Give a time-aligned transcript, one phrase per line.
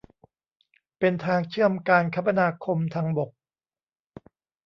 [0.99, 3.29] เป็นทางเชื่อมการคมนาคมทางบก